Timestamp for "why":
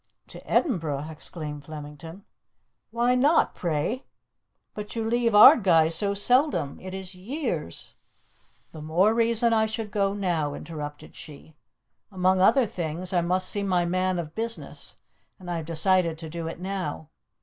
2.89-3.13